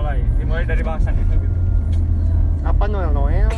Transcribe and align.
mulai 0.00 0.18
dimulai 0.40 0.64
dari 0.64 0.80
bahasan 0.80 1.12
itu 1.12 1.34
gitu. 1.36 1.56
Apa 2.64 2.84
Noel? 2.88 3.12
Noel? 3.12 3.48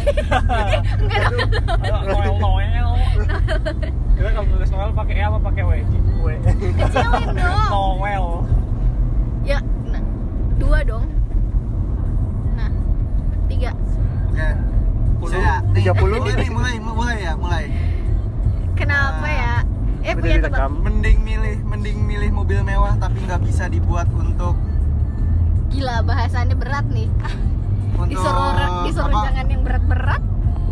enggak 1.07 2.03
Noel. 2.03 2.35
Noel 2.43 2.91
kita 4.19 4.29
kalau 4.35 4.47
nulis 4.51 4.71
Noel 4.75 4.91
pakai 4.91 5.15
E 5.19 5.23
apa 5.23 5.39
pakai 5.39 5.63
W? 5.63 5.73
W. 6.23 6.27
Kecilin 6.83 7.31
dong. 7.39 7.71
Noel. 7.71 8.27
Ya 9.47 9.59
nah, 9.87 10.03
dua 10.59 10.79
dong. 10.83 11.07
Nah 12.59 12.71
tiga. 13.47 13.71
Oke. 14.35 14.49
Puluh, 15.23 15.39
Saya, 15.39 15.63
nih, 15.63 15.79
tiga 15.79 15.93
puluh. 15.95 16.19
mulai 16.19 16.51
mulai, 16.51 16.75
mulai 16.83 17.17
ya, 17.23 17.33
mulai. 17.39 17.65
kenapa 18.75 19.31
ya? 19.31 19.55
Eh 20.03 20.19
punya. 20.19 20.51
Mending 20.67 21.19
milih, 21.23 21.57
mending 21.63 21.99
milih 22.03 22.31
mobil 22.35 22.59
mewah 22.67 22.99
tapi 22.99 23.23
nggak 23.23 23.39
bisa 23.47 23.71
dibuat 23.71 24.11
untuk 24.11 24.59
gila 25.73 25.97
bahasannya 26.05 26.57
berat 26.57 26.87
nih. 26.93 27.09
Untuk 27.97 28.09
disuruh 28.13 28.53
disuruh 28.85 29.09
apa? 29.09 29.27
jangan 29.33 29.47
yang 29.49 29.63
berat-berat. 29.65 30.23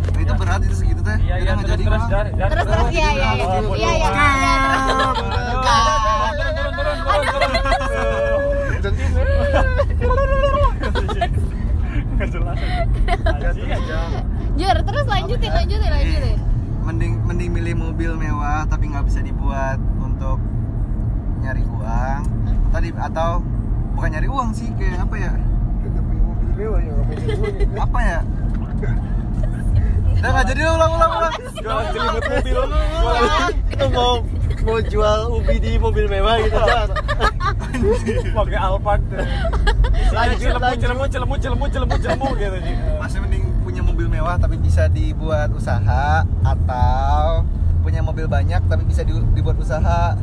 Nah, 0.00 0.20
itu 0.20 0.34
berat 0.36 0.60
itu 0.64 0.76
segitu 0.76 1.00
teh. 1.00 1.16
iya 1.24 1.34
iya 1.40 1.52
terus 1.56 1.68
jadi, 1.72 1.84
terus 1.84 2.04
terus 2.08 2.32
terus 2.36 2.66
Terus, 2.68 2.88
ya 2.92 3.08
ya 3.12 3.30
ya 3.36 3.46
iya 3.76 3.90
ya 4.00 4.08
turun 10.00 10.24
turun 10.24 10.38
turun 10.40 10.40
turun 10.40 10.70
Nggak 12.16 12.28
jelas 12.32 12.58
aja 13.24 13.48
aja 13.52 14.00
Jur, 14.60 14.76
terus 14.84 15.04
lanjutin 15.08 15.50
lanjutin 15.56 15.88
lanjutin. 15.88 16.36
Mending 16.84 17.12
mending 17.24 17.50
milih 17.52 17.74
mobil 17.80 18.12
mewah 18.16 18.68
tapi 18.68 18.92
nggak 18.92 19.04
bisa 19.08 19.24
dibuat 19.24 19.80
untuk 20.00 20.36
nyari 21.40 21.64
uang. 21.64 22.20
Tadi 22.72 22.88
atau 22.92 23.40
bukan 24.00 24.16
nyari 24.16 24.28
uang 24.32 24.50
sih 24.56 24.64
kayak 24.80 24.96
apa 24.98 25.12
ya? 25.14 25.32
Mobil 25.36 26.56
mewah 26.56 26.80
ya, 26.80 26.88
ya. 26.88 27.04
Apa 27.76 27.98
ya? 28.00 28.18
Udah 30.10 30.30
nggak 30.30 30.46
jadi 30.48 30.62
ulang 30.66 30.90
ulang 30.90 31.12
ulang. 31.14 31.34
jualan 31.54 31.84
celimut 31.90 32.24
mobil 32.24 32.56
jualan 32.56 33.52
Itu 33.66 33.86
mau 33.90 34.12
mau 34.60 34.78
jual 34.82 35.18
ubi 35.30 35.56
di 35.56 35.72
mobil 35.76 36.04
mewah 36.06 36.36
gitu 36.38 36.56
Jar. 36.58 36.88
pakai 38.34 38.58
Alphard 38.58 39.04
Lanjut, 40.10 40.38
celemu 40.38 40.60
lanjut. 40.62 40.80
celemu 40.80 41.04
celemu 41.06 41.34
celemu 41.36 41.64
celemu 41.68 41.94
celemu 41.98 42.28
gitu 42.34 42.56
sih 42.58 42.74
Masih 42.96 43.18
mending 43.20 43.44
punya 43.60 43.82
mobil 43.84 44.06
mewah 44.08 44.36
tapi 44.36 44.56
bisa 44.56 44.88
dibuat 44.88 45.52
usaha 45.52 46.24
atau 46.42 47.44
punya 47.80 48.00
mobil 48.00 48.24
banyak 48.24 48.64
tapi 48.64 48.82
bisa 48.82 49.00
di- 49.00 49.28
dibuat 49.32 49.56
usaha. 49.56 50.16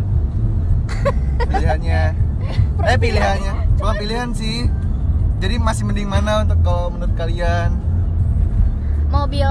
Pilihannya. 1.39 2.01
Eh 2.85 2.97
pilihannya. 2.97 3.53
Bukan 3.77 3.95
pilihan 3.95 4.29
sih. 4.31 4.65
Jadi 5.37 5.55
masih 5.57 5.85
mending 5.85 6.05
mana 6.05 6.41
untuk 6.41 6.59
kalau 6.61 6.89
menurut 6.89 7.13
kalian? 7.13 7.71
mobil 9.07 9.47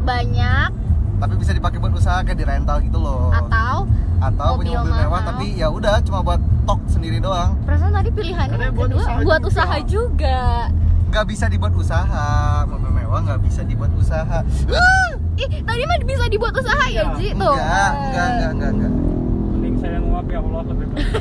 banyak 0.00 0.70
Tapi 1.18 1.34
bisa 1.34 1.50
dipakai 1.50 1.76
buat 1.76 1.90
usaha 1.90 2.22
kayak 2.22 2.38
di 2.38 2.46
rental 2.46 2.78
gitu 2.78 2.96
loh. 2.96 3.34
atau 3.34 3.82
Atau 4.18 4.54
punya 4.54 4.78
mobil 4.78 4.94
mobil 4.94 5.02
mewah 5.02 5.20
tapi 5.26 5.46
ya 5.52 5.66
udah 5.66 5.98
cuma 6.00 6.22
buat 6.22 6.38
tok 6.62 6.78
sendiri 6.86 7.18
doang. 7.18 7.58
perasaan 7.62 7.90
tadi 7.92 8.10
pilihannya 8.10 8.54
Karena 8.56 8.70
buat 8.70 8.88
kedua 8.88 9.00
usaha 9.00 9.18
buat 9.18 9.40
juga. 9.40 9.48
usaha 9.50 9.76
juga 9.82 10.38
Nggak 11.08 11.24
bisa 11.26 11.44
dibuat 11.48 11.74
usaha. 11.74 12.28
Mobil 12.64 12.90
mewah 12.94 13.20
nggak 13.20 13.40
bisa 13.42 13.60
dibuat 13.64 13.90
usaha. 13.92 14.38
ih 15.34 15.50
tadi 15.60 15.82
mah 15.82 15.98
bisa 15.98 16.24
dibuat 16.28 16.54
usaha 16.54 16.84
ya 16.86 16.94
Iya. 16.94 17.04
Ji 17.16 17.28
tuh 17.32 17.54
Enggak, 17.54 17.90
enggak, 17.96 18.26
enggak, 18.28 18.50
enggak, 18.52 18.70
enggak. 18.70 18.92
Nguap 20.18 20.34
ya 20.34 20.40
Allah 20.42 20.62
lebih 20.66 20.86
baik. 20.90 21.06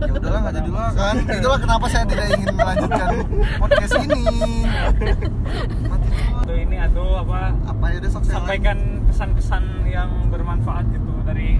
Ya 0.00 0.12
udahlah 0.14 0.40
nggak 0.40 0.54
jadi 0.54 0.70
lah 0.70 0.90
kan 0.94 1.14
itulah 1.26 1.58
kenapa 1.58 1.86
saya 1.90 2.04
tidak 2.06 2.26
ingin 2.30 2.48
melanjutkan 2.54 3.10
podcast 3.58 3.94
ini. 4.00 4.22
Tuh, 6.40 6.56
ini 6.56 6.76
atau 6.78 7.06
apa? 7.18 7.40
Apa 7.66 7.84
ya 7.90 7.96
udah 7.98 8.10
sampaikan 8.22 8.76
pesan-pesan 9.10 9.62
yang 9.86 10.10
bermanfaat 10.30 10.84
gitu 10.94 11.10
dari. 11.26 11.58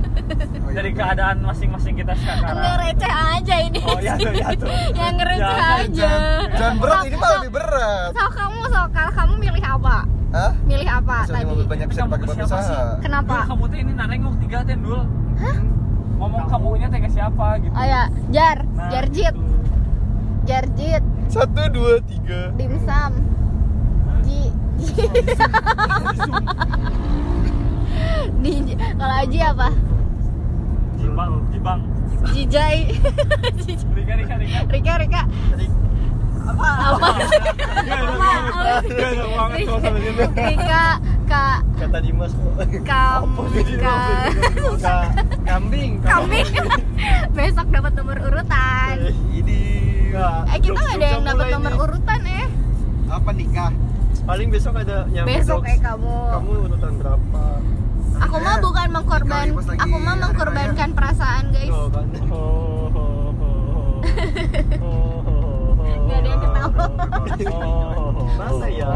Oh, 0.62 0.70
iya, 0.70 0.76
dari 0.78 0.90
bener. 0.94 1.02
keadaan 1.02 1.36
masing-masing 1.42 1.94
kita 1.98 2.12
sekarang. 2.14 2.54
Receh 2.78 3.12
aja 3.12 3.56
ini. 3.60 3.80
Oh 3.82 3.98
ya 3.98 4.14
tuh 4.14 4.30
ya 4.32 4.48
tuh 4.54 4.70
yang 5.02 5.16
receh 5.18 5.42
Jangan, 5.42 5.78
aja. 5.82 5.90
jangan, 5.90 6.46
jangan 6.54 6.74
berat 6.78 7.02
ini 7.02 7.16
malah 7.18 7.38
lebih 7.42 7.52
berat. 7.58 8.10
So 8.14 8.24
kamu 8.30 8.60
so 8.70 8.80
kalau 8.94 9.12
kamu 9.12 9.32
milih 9.42 9.64
apa? 9.66 9.96
Hah? 10.30 10.52
milih 10.62 10.86
apa 10.86 11.26
Maksudnya 11.26 11.42
tadi? 11.42 11.50
mobil 11.50 11.66
banyak 11.66 11.88
bisa 11.90 12.00
buat 12.06 12.22
siapa 12.22 12.54
usaha? 12.54 13.02
kenapa? 13.02 13.34
Dul, 13.34 13.48
kamu 13.50 13.62
tuh 13.66 13.78
ini 13.82 13.92
narengok 13.98 14.34
tiga 14.38 14.58
teh 14.62 14.78
dul 14.78 15.02
ngomong 16.20 16.44
kamunya 16.46 16.86
teh 16.86 17.00
ke 17.00 17.08
siapa 17.08 17.56
gitu. 17.58 17.72
Oh 17.72 17.80
ya 17.82 18.12
jar 18.28 18.58
Nah, 18.68 18.92
jarjit 18.92 19.32
gitu. 19.32 19.56
jarjit 20.44 21.02
Satu, 21.30 21.62
dua, 21.70 21.96
tiga. 22.04 22.52
dimsum. 22.54 23.12
Ji 24.20 24.52
ji. 24.76 24.92
Di 28.40 28.52
kalau 28.96 29.14
Aji 29.20 29.38
apa? 29.40 29.68
Jibang 30.96 31.32
jibang. 31.48 31.80
Jijai. 32.32 32.80
Rika 33.96 34.14
Rika 34.16 34.34
Rika. 34.36 34.58
Rika 34.68 34.92
Rika. 34.98 35.22
Apa? 36.50 36.68
Apa? 36.90 37.08
Rika 40.34 40.84
kak 41.30 41.58
Kata 41.78 41.98
Dimas 42.00 42.32
kok. 42.34 42.52
kam 42.82 43.30
ka 43.78 43.96
Ka- 44.76 45.10
Kambing. 45.46 46.02
kambing 46.02 46.46
besok 47.38 47.66
dapat 47.70 47.92
nomor 47.94 48.18
urutan 48.20 48.94
Ini. 49.30 49.62
ya, 50.10 50.42
eh 50.44 50.58
kita 50.58 50.74
nggak 50.74 50.96
ada 50.96 51.06
yang 51.08 51.22
dapat 51.24 51.46
nomor 51.54 51.70
nih. 51.70 51.80
urutan 51.80 52.20
eh 52.26 52.46
apa 53.08 53.30
nikah 53.32 53.72
Paling 54.20 54.48
besok 54.48 54.74
ada 54.76 55.06
nyampe 55.08 55.30
besok 55.32 55.62
eh 55.64 55.78
kamu 55.78 56.14
Kamu 56.28 56.50
urutan 56.66 56.92
berapa? 56.98 57.42
aku 58.20 58.36
mah 58.36 58.56
bukan 58.60 58.88
mengkorban 58.90 59.46
aku 59.56 59.96
mah 59.96 60.14
mengkorbankan 60.14 60.92
perasaan 60.92 61.48
guys. 61.48 61.72
Oh, 61.72 61.88
oh, 62.28 63.32
oh, 63.40 64.02
oh. 64.76 65.19
Nggak 66.10 66.18
ada 66.18 66.28
yang 66.28 66.40
ketawa. 66.42 66.90
Oh, 67.94 68.26
Masa 68.34 68.66
ya? 68.66 68.90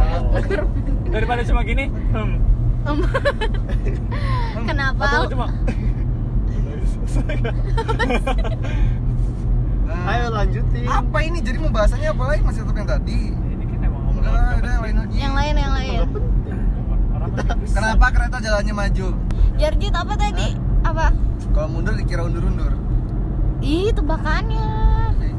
daripada 1.15 1.47
cuma 1.47 1.63
gini 1.63 1.87
hmm. 1.87 2.35
kenapa? 4.67 5.07
atau 5.07 5.31
cuma? 5.31 5.47
Ayo 10.05 10.27
lanjutin. 10.35 10.91
apa 10.91 11.19
ini? 11.23 11.39
Jadi 11.39 11.57
mau 11.63 11.71
bahasanya 11.71 12.11
apa 12.11 12.35
lagi? 12.35 12.43
Masih 12.43 12.67
tetap 12.67 12.77
yang 12.77 12.91
tadi? 12.91 13.31
Ini 13.31 13.63
kita 13.63 13.87
ngomong 13.89 14.27
yang 14.27 14.83
lain 14.83 14.97
lagi. 14.99 15.15
Yang 15.15 15.35
lain 15.39 15.55
yang 15.55 15.73
lain. 15.73 15.99
Kenapa 17.71 18.11
kereta 18.11 18.43
jalannya 18.43 18.75
maju? 18.75 19.15
Jarjit 19.55 19.95
apa 19.95 20.15
tadi? 20.19 20.59
Apa? 20.83 21.15
Kalau 21.55 21.69
mundur 21.71 21.95
dikira 21.95 22.27
undur-undur. 22.27 22.75
Ih 23.63 23.95
tebakannya. 23.95 24.67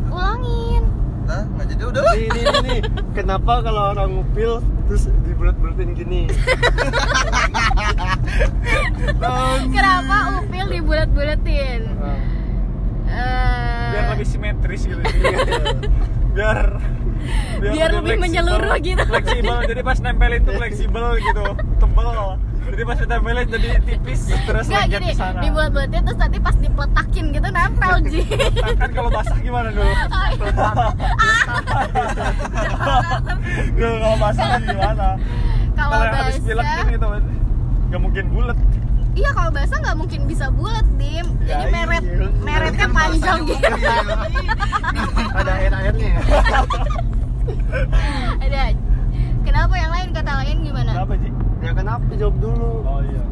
Ulangin 0.07 0.94
nah 1.25 1.41
nggak 1.41 1.65
jadi 1.73 1.83
udah 1.89 2.01
lah. 2.05 2.13
Nih, 2.13 2.27
nih, 2.29 2.43
nih, 2.45 2.61
nih. 2.61 2.79
Kenapa 3.17 3.65
kalau 3.65 3.97
orang 3.97 4.09
ngupil 4.13 4.61
terus 4.85 5.09
dibulet-buletin 5.25 5.97
gini? 5.97 6.21
kenapa 9.73 10.15
upil 10.41 10.65
dibulet-buletin 10.69 11.81
Nah, 11.97 12.19
Eh, 13.05 13.89
biar 13.93 14.05
lebih 14.17 14.27
simetris 14.27 14.81
gitu. 14.89 14.97
Biar 16.35 16.81
Biar 17.61 17.89
lebih 17.91 18.17
fleksibel. 18.17 18.23
menyeluruh 18.23 18.75
gitu. 18.81 19.03
fleksibel 19.05 19.57
jadi 19.65 19.81
pas 19.81 19.97
nempelin 20.01 20.41
tuh 20.43 20.53
fleksibel 20.57 21.05
gitu. 21.19 21.45
Tebel. 21.81 22.21
Jadi 22.65 22.81
pas 22.81 22.97
ditempelin 22.97 23.45
jadi 23.45 23.69
tipis 23.85 24.21
terus 24.49 24.65
lengket 24.67 24.99
gini, 24.99 25.13
ke 25.13 25.21
sana. 25.21 25.37
dibuat-buatin 25.37 26.01
terus 26.01 26.17
nanti 26.17 26.37
pas 26.41 26.55
dipletakin 26.57 27.25
gitu 27.29 27.47
nempel 27.53 27.93
Ji. 28.09 28.21
Nah, 28.25 28.73
kan 28.73 28.89
kalau 28.89 29.09
basah 29.13 29.37
gimana 29.39 29.69
dulu? 29.69 29.91
Dulu 33.77 33.95
kalau 34.01 34.17
basah 34.17 34.45
kan 34.49 34.61
gimana? 34.65 35.07
Kalau 35.77 35.97
habis 36.09 36.41
pilek 36.41 36.65
basah, 36.65 36.87
gitu 36.89 37.07
nggak 37.85 38.01
mungkin 38.01 38.25
bulat 38.33 38.57
iya 39.15 39.29
kalau 39.31 39.51
basah 39.53 39.77
nggak 39.79 39.95
mungkin 39.95 40.21
bisa 40.27 40.45
bulat 40.51 40.83
dim. 40.99 41.27
Ya, 41.47 41.63
Jadi 41.63 41.71
meret 41.71 42.03
iya. 42.03 42.27
meretnya 42.43 42.87
panjang 42.91 43.39
gitu. 43.47 43.55
mobil. 43.71 44.51
Ada 45.31 45.51
air-airnya 45.55 46.07
ya? 46.11 46.19
Ada 48.41 48.61
Kenapa 49.45 49.73
yang 49.77 49.91
lain 49.93 50.09
kata 50.11 50.31
lain 50.41 50.57
gimana? 50.61 50.91
kenapa 50.91 51.13
Ji? 51.15 51.29
Ya 51.61 51.71
kenapa 51.73 52.09
jawab 52.15 52.35
dulu? 52.39 52.71
oh 52.81 53.01
iya 53.03 53.23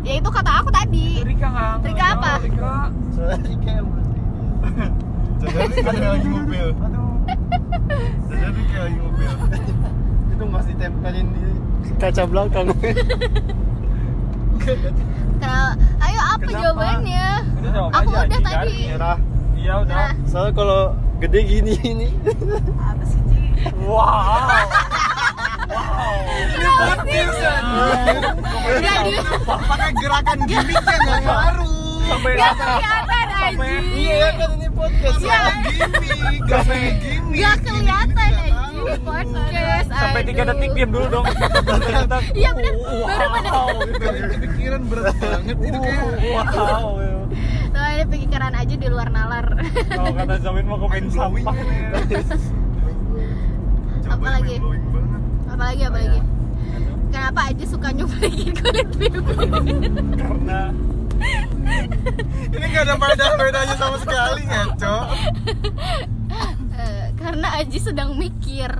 Ya 0.00 0.12
itu 0.16 0.28
kata 0.28 0.50
aku 0.60 0.70
tadi 0.72 1.20
Rika 1.22 1.48
nggak 1.48 1.74
Rika 1.84 2.06
apa? 2.16 2.32
Rika 2.40 2.74
Soalnya 3.12 3.54
kayak 3.60 3.82
jadi 5.40 5.74
kayak 5.80 6.10
lagi 6.10 6.28
mobil 6.28 6.66
jadi 8.30 8.60
kayak 8.66 8.82
lagi 8.84 8.98
mobil 8.98 9.30
itu 10.32 10.44
masih 10.46 10.74
tempelin 10.76 11.26
di 11.30 11.42
kaca 11.96 12.24
belakang. 12.24 12.66
Kenapa? 15.40 15.70
Ayo 16.00 16.20
apa 16.20 16.44
Kenapa? 16.44 16.60
jawabannya? 16.60 17.26
Udah 17.56 17.70
jawab 17.72 17.90
Aku 17.92 18.10
aja, 18.12 18.24
udah 18.24 18.40
tadi. 18.42 18.78
Merah. 18.88 19.18
iya 19.54 19.72
udah 19.80 19.96
Nah. 19.96 20.12
Soalnya 20.24 20.52
kalau 20.54 20.80
Gede 21.20 21.40
gini 21.44 21.72
ini. 21.84 22.08
Apa 22.80 23.04
sih, 23.04 23.20
Ji? 23.28 23.38
Wow. 23.84 24.48
Nggak 28.80 28.98
di 29.04 29.12
pakai 29.44 29.90
gerakan 29.94 30.38
gimmicknya 30.48 30.96
nggak 30.96 31.20
ngaruh 31.20 32.00
Sampai 32.08 32.30
nggak 32.34 32.52
kelihatan 32.56 33.28
aja. 33.30 33.68
Iya 33.92 34.28
kan 34.34 34.50
ini 34.56 34.68
podcast. 34.72 35.18
Iya. 35.20 35.40
gimmick 36.00 36.40
gak 36.48 36.62
kayak 36.66 36.92
gimmick 36.98 37.36
Nggak 37.36 37.56
kelihatan 37.60 38.30
aja 38.32 38.52
di 38.80 38.98
podcast. 39.04 39.88
sampai 39.90 40.22
tiga 40.24 40.42
detik 40.48 40.70
diam 40.72 40.90
dulu 40.90 41.06
dong. 41.10 41.26
Ternyata 41.68 42.16
Iya 42.32 42.50
benar. 42.56 42.72
Baru 42.80 43.26
pada 43.28 43.50
wow. 43.52 43.68
Kali 44.00 44.20
kepikiran 44.24 44.82
berat 44.88 45.16
banget 45.20 45.56
itu 45.60 45.78
kayak 45.78 46.02
Wow. 46.30 46.99
Ini 48.00 48.08
pikiran 48.08 48.56
aja 48.56 48.74
di 48.80 48.88
luar 48.88 49.12
nalar. 49.12 49.60
Kalau 49.92 50.16
kata 50.16 50.40
Zawin 50.40 50.64
mau 50.64 50.80
komen 50.80 51.12
sampah 51.12 51.52
nih. 51.52 51.92
Apa 54.16 54.40
lagi? 54.40 54.56
Mind-blowing 54.56 54.88
banget. 54.88 55.20
Apalagi 55.44 55.82
apalagi. 55.84 56.20
Kenapa 57.12 57.40
aja 57.52 57.64
suka 57.68 57.92
nyuplikin 57.92 58.56
kulit 58.56 58.88
pipi? 58.96 59.20
Karena 60.16 60.72
ini 62.48 62.64
gak 62.72 62.88
ada 62.88 62.96
faedah-faedahnya 62.96 63.76
sama 63.76 63.96
sekali 64.00 64.48
ngaco 64.48 64.96
Eh, 66.72 67.04
karena 67.20 67.48
Aji 67.60 67.78
sedang 67.84 68.16
mikir. 68.16 68.72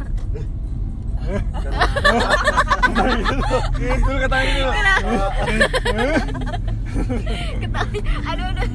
dulu 3.76 4.16
katanya 4.18 4.48
gitu. 4.48 4.72
Ketahui. 7.62 8.00
Aduh 8.26 8.46
aduh. 8.50 8.68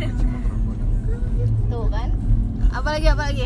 Tuh 1.67 1.85
kan. 1.89 2.09
Apalagi 2.71 3.07
apalagi. 3.07 3.45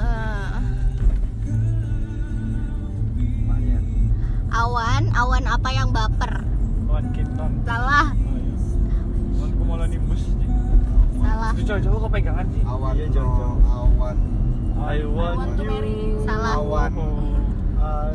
Eh, 0.00 0.48
awan, 4.50 5.02
awan 5.12 5.44
apa 5.46 5.68
yang 5.70 5.88
baper? 5.90 6.42
Kawan 6.86 7.06
Kinton. 7.12 7.52
Salah, 7.62 8.10
Kawan 8.10 9.50
Cumulonimbus. 9.54 10.22
salah, 11.16 11.50
Itu 11.54 11.62
cowok-cowok 11.68 12.00
kepegangan 12.08 12.46
sih. 12.50 12.62
awan 12.64 12.92
Iya, 12.96 13.06
dong, 13.12 13.60
awan 13.62 14.16
I 14.80 14.96
want 15.04 15.36
Want 15.38 15.54
to 15.54 15.64
marry. 15.64 15.92
you. 15.92 16.24
salah. 16.24 16.56
awan 16.56 16.90
I 16.90 16.96
want. 16.96 17.44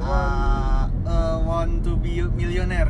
uh, 0.01 0.83
uh, 1.05 1.35
want 1.45 1.73
to 1.85 1.93
be 1.95 2.19
millionaire 2.33 2.89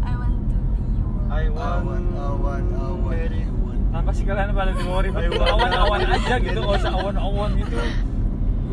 I 0.00 0.12
want 0.14 0.38
to 0.46 0.56
be 0.62 0.78
you. 0.78 1.10
I 1.30 1.46
want. 1.48 1.86
awan 1.86 2.04
awan 2.18 2.64
awan 2.74 3.06
Marry. 3.06 3.46
Kenapa 3.90 4.10
sih 4.12 4.22
kalian 4.22 4.50
pada 4.50 4.70
memori 4.70 5.08
betul 5.10 5.42
awan-awan 5.42 6.00
aja 6.06 6.34
gitu, 6.38 6.58
nggak 6.58 6.78
usah 6.78 6.92
awan-awan 6.94 7.50
gitu. 7.58 7.74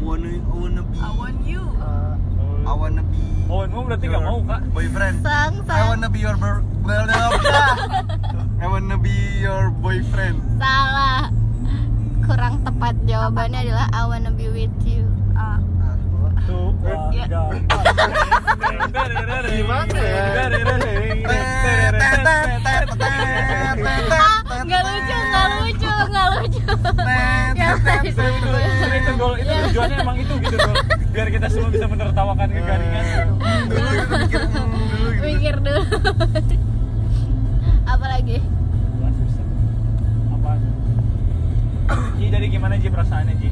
wanna 0.01 0.29
wanna 0.49 0.81
be 0.85 0.97
I 0.97 1.09
want 1.11 1.39
you. 1.43 1.61
Uh, 1.77 2.15
I 2.63 2.73
wanna 2.73 3.03
be 3.03 3.19
Awan 3.47 3.67
mau 3.71 3.81
berarti 3.81 4.05
nggak 4.05 4.23
mau 4.23 4.39
kak? 4.43 4.61
boyfriend 4.75 5.23
Sang, 5.23 5.53
I 5.63 5.65
sang. 5.65 5.87
wanna 5.89 6.07
be 6.11 6.19
your 6.19 6.35
blah. 6.35 6.59
I 8.61 8.65
wanna 8.67 8.97
be 8.99 9.15
your 9.39 9.71
boyfriend 9.73 10.37
Salah. 10.59 11.31
Kurang 12.27 12.59
tepat 12.61 12.93
jawabannya 13.07 13.59
adalah 13.63 13.87
I 13.89 14.01
wanna 14.05 14.31
be 14.35 14.51
with 14.51 14.75
you. 14.83 15.07
Ah, 15.33 15.57
Tuh, 16.43 16.75
Ya. 17.11 17.25
Gimana 19.47 19.97
ya? 19.97 20.45
Itu, 28.07 28.23
itu 28.87 29.11
gol, 29.17 29.33
itu 29.37 29.47
Ya. 29.47 29.59
tujuannya 29.67 29.97
emang 29.99 30.17
itu 30.17 30.33
gitu 30.39 30.55
gol. 30.57 30.75
Biar 31.11 31.27
kita 31.27 31.47
semua 31.49 31.69
bisa 31.69 31.85
menertawakan 31.85 32.47
kegaringan. 32.49 33.05
dulu 33.67 33.89
gitu 33.91 34.15
mikir 34.17 34.43
dulu 34.47 34.67
gitu 34.77 35.21
Mikir 35.21 35.55
dulu. 35.59 35.81
Apalagi? 37.85 38.37
Wah, 38.99 39.11
susah. 39.13 39.45
Apa? 40.33 40.51
Ji 42.17 42.25
dari 42.27 42.47
gimana 42.47 42.73
Ji 42.75 42.87
perasaannya 42.87 43.33
Ji? 43.37 43.49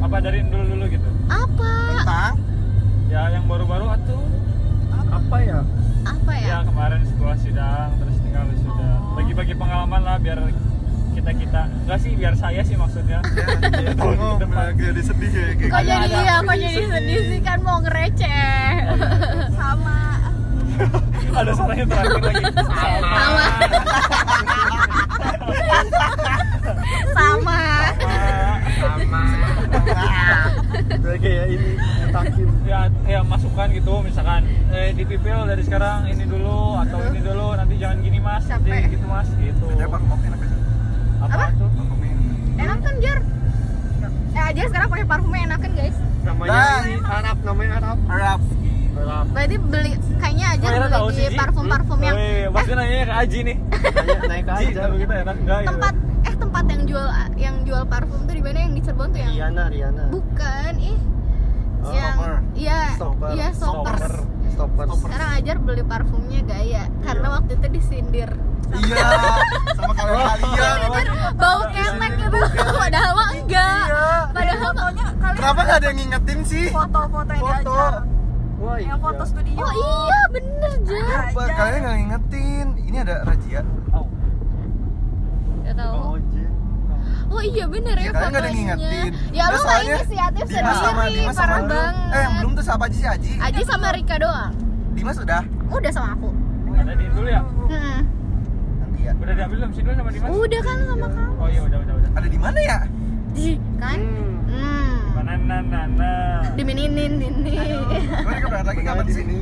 Apa 0.00 0.16
dari 0.20 0.38
dulu 0.44 0.64
dulu 0.66 0.84
gitu? 0.88 1.08
Apa? 1.26 1.72
tentang 1.96 2.34
Ya 3.06 3.22
yang 3.30 3.44
baru-baru 3.46 3.86
atau 3.88 4.18
apa 5.06 5.36
ya? 5.40 5.60
Apa 6.04 6.32
ya? 6.34 6.46
ya 6.46 6.58
kemarin 6.62 7.00
setelah 7.02 7.36
sidang 7.38 7.88
terus 7.98 8.16
tinggal 8.20 8.46
sudah 8.60 8.90
bagi-bagi 9.14 9.54
pengalaman 9.54 10.00
lah 10.02 10.16
biar 10.18 10.38
kita 11.16 11.32
kita 11.32 11.60
enggak 11.64 11.98
sih 12.04 12.12
biar 12.12 12.34
saya 12.36 12.60
sih 12.60 12.76
maksudnya. 12.76 13.18
Ya, 13.32 13.92
oh, 14.04 14.36
bener, 14.36 14.76
jadi 14.76 15.00
sedih 15.00 15.32
ya 15.32 15.48
kayak 15.56 15.72
Kok 15.72 15.82
jadi 15.88 16.06
iya, 16.12 16.34
kok 16.44 16.56
jadi 16.60 16.76
sedih. 16.76 16.92
sedih? 16.92 17.20
sih? 17.32 17.40
Kan 17.40 17.58
mau 17.64 17.78
ngereceh. 17.80 18.76
sama. 19.56 19.96
ada 21.36 21.52
salahnya 21.56 21.84
terakhir 21.88 22.20
lagi. 22.20 22.44
Sama. 22.52 23.16
Sama. 27.16 27.60
sama. 28.76 29.24
Udah 31.00 31.16
kayak 31.16 31.46
ini 31.48 31.70
ngetakin. 31.80 32.48
ya 32.68 32.78
ya 33.08 33.20
masukan 33.24 33.68
gitu 33.72 33.94
misalkan. 34.04 34.44
Eh 34.68 34.92
di 34.92 35.04
pipil 35.08 35.48
dari 35.48 35.62
sekarang 35.64 36.12
ini 36.12 36.28
dulu 36.28 36.76
atau 36.76 36.98
ini 37.08 37.20
dulu 37.24 37.56
nanti 37.56 37.74
jangan 37.80 38.04
gini 38.04 38.18
mas. 38.20 38.44
Nanti 38.52 38.68
Capek. 38.68 38.92
gitu 38.92 39.06
mas. 39.08 39.28
Gitu. 39.40 39.64
Ada 39.72 39.86
parfum 39.88 40.20
enak 40.20 40.40
aja 40.44 40.55
apa, 41.26 41.34
Apa? 41.36 41.46
enak. 41.46 41.60
Enak 42.56 42.78
kan 42.80 42.94
Jar? 42.98 43.18
Eh 44.32 44.42
aja 44.44 44.62
sekarang 44.64 44.88
pakai 44.88 45.06
parfumnya 45.06 45.40
enak 45.44 45.58
kan 45.58 45.72
guys? 45.72 45.96
Namanya 46.22 46.50
Nah. 46.50 47.12
Arab, 47.12 47.36
namanya 47.42 47.72
Arab. 47.78 47.98
Arab. 48.06 48.40
Berarti 49.28 49.56
beli 49.60 49.92
kayaknya 50.16 50.46
aja 50.50 50.66
Oh, 50.96 51.06
beli 51.06 51.14
sih, 51.14 51.22
di 51.22 51.30
Ji. 51.30 51.36
parfum-parfum 51.36 51.98
yang 52.00 52.16
Oh, 52.16 52.22
iya, 52.22 52.48
pasti 52.48 52.72
nanya 52.72 53.04
ke 53.04 53.14
Aji 53.14 53.38
nih 53.42 53.56
Naik, 54.24 54.44
naik 54.44 54.44
Ji 54.48 54.66
aja. 54.66 54.80
kalau 54.80 54.96
kita 54.96 55.14
enak 55.18 55.36
enggak 55.36 55.58
gitu 55.58 55.68
tempat 55.70 55.94
eh 56.24 56.34
tempat 56.34 56.64
yang 56.66 56.82
jual 56.82 57.06
yang 57.36 57.56
jual 57.62 57.82
parfum 57.84 58.20
tuh 58.22 58.34
di 58.34 58.42
mana 58.42 58.58
yang 58.58 58.72
di 58.72 58.80
Cirebon 58.80 59.08
tuh 59.08 59.20
yang 59.20 59.32
Riana, 59.32 59.64
Riana. 59.68 60.04
bukan 60.08 60.72
ih 60.80 60.98
Oh, 61.78 61.92
yang 61.92 62.16
iya 62.56 62.80
Stopper. 62.90 63.30
iya 63.30 63.48
stoppers. 63.52 64.00
Stopper. 64.00 64.14
Stoppers. 64.82 64.88
Sekarang 65.04 65.30
ajar 65.36 65.56
beli 65.60 65.82
parfumnya 65.84 66.40
gaya 66.42 66.82
karena 67.00 67.26
waktu 67.30 67.52
itu 67.54 67.66
disindir. 67.70 68.30
Iya 68.76 69.06
sama 69.72 69.92
kalian 69.92 70.26
kalian 70.26 71.06
Bau 71.36 71.60
ketek 71.68 72.12
gitu. 72.16 72.38
Padahal 72.76 73.12
mah 73.12 73.28
enggak. 73.30 73.84
Padahal 74.30 74.60
Fotonya 74.66 75.06
kalian 75.14 75.36
kenapa 75.36 75.60
nggak 75.62 75.76
ada 75.76 75.86
yang 75.86 75.98
ngingetin 75.98 76.40
sih 76.42 76.66
foto-foto 76.70 77.30
yang 77.30 77.42
Foto. 77.42 77.56
diajar. 77.72 77.94
Wah, 78.56 78.78
Yang 78.80 78.98
foto 78.98 79.20
iya. 79.20 79.30
studio. 79.30 79.56
Oh 79.58 79.72
iya 79.76 80.20
bener. 80.26 80.72
Apa, 81.12 81.42
kalian 81.52 81.78
nggak 81.78 81.96
ngingetin 81.98 82.66
ini 82.82 82.96
ada 82.98 83.14
razia 83.22 83.60
oh. 83.90 84.06
Gak 85.62 85.74
tahu. 85.76 86.16
Oh 87.26 87.42
iya 87.42 87.64
bener 87.66 87.94
ya 87.94 88.02
ya 88.02 88.10
kalian 88.10 88.22
nggak 88.24 88.38
ada 88.38 88.38
fotonya. 88.40 88.48
yang 88.48 88.56
ngingetin 88.56 89.10
Ya 89.30 89.44
lu 89.44 89.50
Terus 89.50 89.62
nggak 89.62 89.80
inisiatif 89.84 90.44
Dimas 90.48 90.78
sama 90.78 91.02
sendiri, 91.02 91.20
Dimas 91.20 91.34
sama 91.34 91.44
parah 91.44 91.58
lu 91.58 91.68
banget. 91.68 91.94
eh 92.08 92.20
yang 92.22 92.34
belum 92.38 92.50
tuh 92.54 92.64
siapa 92.64 92.82
aja 92.82 92.96
sih 92.96 93.06
Aji 93.06 93.32
Aji 93.42 93.62
sama 93.62 93.86
Rika 93.92 94.16
doang. 94.16 94.52
Dimas 94.92 95.16
udah 95.18 95.42
Udah 95.68 95.90
sama 95.92 96.08
aku. 96.12 96.28
ada 96.72 96.92
di 96.92 97.06
dulu 97.08 97.26
ya 97.26 97.40
Hmm. 97.66 98.00
Udah 99.16 99.32
diambil 99.32 99.56
belum 99.56 99.70
sih 99.70 99.80
dulu 99.80 99.94
sama 99.94 100.10
Dimas 100.10 100.28
Udah 100.30 100.60
kan 100.60 100.76
sama 100.82 101.06
kamu. 101.08 101.32
oh 101.36 101.48
iya 101.48 101.60
udah 101.62 101.78
udah 101.80 101.94
udah 101.96 102.10
ada 102.14 102.28
di 102.28 102.38
mana 102.38 102.58
ya 102.60 102.78
Di 103.30 103.48
kan? 103.76 103.98
Hmm. 103.98 104.34
Hmm. 104.46 104.96
mana 105.12 105.32
nana 105.36 105.58
nana 105.62 106.12
Dimininin 106.54 107.12
ini. 107.18 107.52
gue 107.52 108.32
ini 108.32 108.40
berangkat 108.48 108.66
lagi 108.66 108.82
kapan 108.82 109.04
di 109.04 109.12
sih 109.12 109.22
sini. 109.22 109.38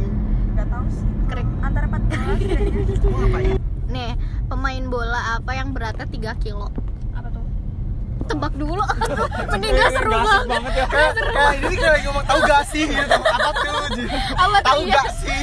Gak 0.54 0.66
tahu 0.66 0.86
sih. 0.88 1.06
Krik. 1.24 1.48
Antara 1.60 1.86
14 1.86 2.10
kayaknya. 2.10 2.80
Mau 3.04 3.18
ngapain 3.20 3.54
Nih, 3.86 4.12
pemain 4.44 4.84
bola 4.84 5.20
apa 5.38 5.50
yang 5.52 5.70
beratnya 5.70 6.06
3 6.06 6.34
kilo? 6.40 6.66
Apa? 8.24 8.32
Tebak 8.32 8.52
dulu. 8.56 8.80
Mending 9.52 9.72
gak 9.76 9.90
seru 9.92 10.10
banget. 10.16 10.44
banget 10.48 10.72
ya 10.72 10.86
kayak 10.88 11.12
kayak 11.12 11.52
ini 11.60 11.74
kayak 11.76 11.92
lagi 11.92 12.04
ngomong 12.08 12.24
tahu 12.24 12.40
gak 12.48 12.62
sih 12.72 12.84
gitu 12.88 13.16
apa 13.20 13.50
tuh? 13.52 13.74
Apa 14.34 14.56
tuh 14.56 14.64
tahu 14.64 14.80
iya? 14.88 14.94
gak 14.96 15.08
sih 15.20 15.40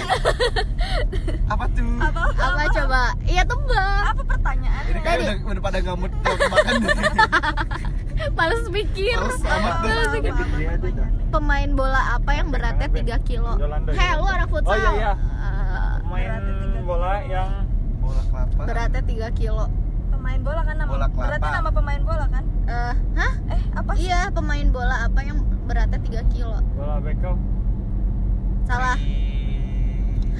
apa 1.51 1.65
tuh 1.77 1.89
Apa? 2.01 2.21
Apa 2.31 2.61
coba? 2.73 3.01
Iya 3.27 3.43
tebak. 3.45 4.03
Apa 4.15 4.21
pertanyaan? 4.25 4.83
ini 4.89 4.99
kayak 4.99 5.17
Tadi. 5.21 5.23
udah, 5.29 5.35
udah 5.51 5.61
pada 5.61 5.77
mood 5.93 6.11
mau 6.11 6.35
makan 6.49 6.73
Males 8.37 8.63
pikir. 8.69 9.17
Males 9.17 10.07
pikir. 10.13 10.31
Gede 10.33 10.65
aja 10.69 10.89
dah. 10.93 11.07
Pemain 11.33 11.69
bola 11.73 12.01
apa 12.21 12.31
yang 12.37 12.53
beratnya 12.53 12.85
3 12.85 13.17
kilo? 13.27 13.57
Heh, 13.97 14.11
lu 14.17 14.25
anak 14.29 14.47
futsal. 14.51 14.73
Oh, 14.73 14.77
iya, 14.77 14.91
iya. 14.93 15.13
Eh, 15.17 15.93
main 16.05 16.43
bola 16.85 17.13
yang 17.25 17.49
bola 17.97 18.21
kelapa 18.29 18.61
beratnya 18.69 19.01
3 19.01 19.39
kilo 19.39 19.65
pemain 20.21 20.41
bola 20.45 20.61
kan 20.61 20.75
nama? 20.77 20.89
Bola 20.93 21.07
beratnya 21.09 21.49
nama 21.57 21.69
pemain 21.73 22.01
bola 22.05 22.25
kan? 22.29 22.43
Uh, 22.69 22.93
hah? 23.17 23.33
Eh 23.49 23.61
apa? 23.73 23.91
Sih? 23.97 24.05
iya 24.05 24.19
pemain 24.29 24.67
bola 24.69 24.95
apa 25.09 25.19
yang 25.25 25.37
beratnya 25.65 25.97
3 25.97 26.21
kilo? 26.29 26.61
Bola 26.77 26.95
bekel. 27.01 27.33
Salah. 28.69 28.97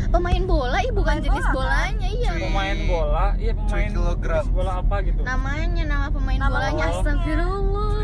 Pemain 0.01 0.43
bola 0.45 0.77
iya 0.85 0.93
bukan 0.93 1.17
pemain 1.17 1.25
jenis 1.25 1.45
bola, 1.49 1.65
kan? 1.65 1.93
bolanya 1.97 2.09
kan? 2.09 2.17
iya 2.21 2.31
pemain 2.37 2.77
bola 2.85 3.25
iya 3.41 3.53
pemain 3.57 3.89
kilogram. 3.89 4.45
bola 4.53 4.71
apa 4.85 4.95
gitu? 5.01 5.21
Namanya 5.25 5.83
nama 5.89 6.07
pemain 6.13 6.37
nama 6.37 6.53
bolanya. 6.53 6.85
astagfirullah. 6.93 7.97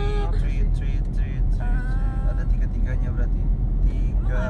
Ah. 1.62 2.30
Ada 2.34 2.44
tiga 2.50 2.66
tiganya 2.74 3.10
berarti 3.14 3.42
tiga. 3.86 4.42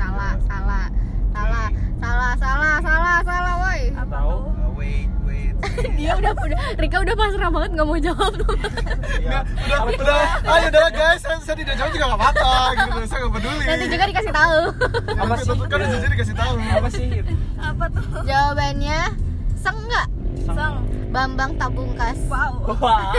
Salah, 0.00 0.32
salah. 0.48 0.86
Salah 1.28 1.68
salah 1.68 1.68
salah 1.98 2.34
salah 2.40 2.76
salah 2.80 3.18
salah 3.26 3.54
woi 3.60 3.82
tahu 3.92 4.47
Astagfirullah. 5.68 6.34
Three, 6.38 6.54
three, 6.54 6.76
Rika 6.78 6.96
udah 7.04 7.14
pasrah 7.18 7.50
banget 7.52 7.70
nggak 7.76 7.86
mau 7.86 7.98
jawab 7.98 8.32
tuh. 8.38 8.54
Iya. 9.18 9.40
udah 9.42 9.78
udah 9.98 10.20
ayo 10.46 10.66
udah 10.70 10.86
guys 10.94 11.20
saya, 11.20 11.36
saya 11.42 11.56
tidak 11.58 11.74
jawab 11.76 11.90
juga 11.90 12.04
gak 12.06 12.20
apa-apa 12.20 12.52
gitu 12.76 12.98
saya 13.08 13.18
gak 13.18 13.32
peduli 13.34 13.64
Nanti 13.66 13.84
juga 13.90 14.04
dikasih 14.08 14.32
tahu. 14.32 14.60
Apa 15.18 15.34
sih? 15.42 15.48
kan 15.58 15.76
udah 15.78 15.88
jadi 15.98 16.12
dikasih 16.14 16.36
tahu 16.38 16.54
Apa 16.58 16.88
sih? 16.92 17.06
Apa 17.58 17.84
tuh? 17.90 18.04
Jawabannya 18.24 19.00
seng 19.58 19.78
nggak? 19.90 20.06
Sang. 20.48 20.76
Bambang 21.08 21.56
Tabungkas. 21.56 22.20
Wow. 22.28 22.76
Wah. 22.78 23.16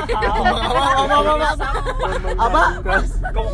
apa 2.38 2.64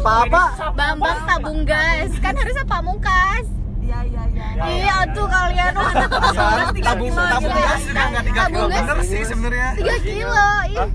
apa 0.04 0.44
Bambang 0.76 1.20
Tabunggas. 1.24 2.12
Kan 2.20 2.36
harusnya 2.36 2.66
Pamungkas. 2.68 3.46
Iya 3.86 4.00
iya 4.04 4.24
iya. 4.28 4.46
Ya, 4.56 4.66
Iya 4.66 4.98
tuh 5.12 5.28
kalian 5.28 5.72
Kan, 5.72 5.96
Tiga 6.74 6.86
tabung 6.88 7.08
kilo 7.08 7.24
tabung 7.28 7.54
gas 7.54 7.82
juga 7.82 8.04
nggak 8.08 8.24
tiga 8.26 8.42
kilo 8.42 8.58
Tabung 8.58 8.70
gas. 8.70 8.82
bener 8.82 9.00
sih 9.04 9.22
sebenarnya 9.24 9.68
3 9.76 9.98
kilo. 10.02 10.48
Ih, 10.66 10.92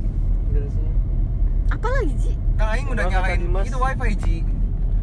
apa 1.70 1.86
lagi 1.88 2.14
sih? 2.18 2.34
kang 2.54 2.70
Aing 2.70 2.86
udah 2.86 3.04
nyalain 3.06 3.40
itu 3.40 3.78
wifi 3.78 4.10
Ji 4.18 4.36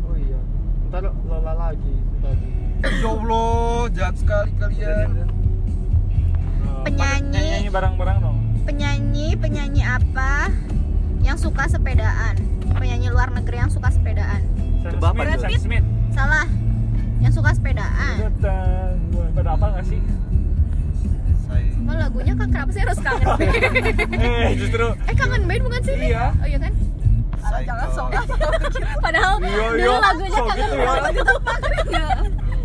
Oh 0.04 0.16
iya. 0.16 0.40
Ntar 0.88 1.04
lola 1.24 1.54
lagi 1.58 1.96
tadi. 2.20 2.48
ya 2.78 3.10
Allah 3.10 3.50
jahat 3.90 4.16
sekali 4.16 4.52
kalian 4.54 5.10
Penyanyi. 6.84 7.44
Nyanyi 7.58 7.70
bareng-bareng 7.70 8.18
dong. 8.22 8.38
Penyanyi, 8.64 9.36
penyanyi 9.36 9.82
apa 9.82 10.48
yang 11.20 11.36
suka 11.36 11.68
sepedaan? 11.68 12.36
Penyanyi 12.70 13.10
luar 13.10 13.28
negeri 13.30 13.58
yang 13.58 13.68
suka 13.68 13.90
sepedaan. 13.90 14.40
Sam 14.80 14.92
Coba 14.94 15.08
apa 15.10 15.20
Smith, 15.20 15.34
itu? 15.34 15.44
Sam 15.44 15.60
Smith. 15.60 15.86
Salah. 16.14 16.48
Yang 17.18 17.34
suka 17.34 17.50
sepedaan. 17.52 17.67
Apa 19.58 19.66
nggak 19.74 19.86
sih? 19.86 20.00
Oh, 21.88 21.96
lagunya 21.96 22.36
kan 22.36 22.52
kenapa 22.52 22.70
sih 22.70 22.82
harus 22.84 23.00
kangen 23.00 23.26
band? 23.26 23.40
Eh, 24.44 24.52
justru 24.60 24.86
eh 25.08 25.16
kangen 25.16 25.44
band 25.48 25.62
bukan 25.64 25.82
sih? 25.82 25.96
Iya. 25.98 26.36
Oh 26.36 26.46
iya 26.46 26.60
kan? 26.60 26.74
Alah, 27.40 27.62
jangan 27.64 27.88
sok. 27.90 28.10
Padahal 29.06 29.34
Iya, 29.40 29.66
dulu 29.72 29.80
iya. 29.80 29.96
lagunya 29.98 30.30
Sok 30.30 30.46
kangen 30.46 30.68
gitu 30.68 30.76
ya. 30.76 30.86
band 30.86 31.06
gitu 31.10 31.34
Iya. 31.88 32.10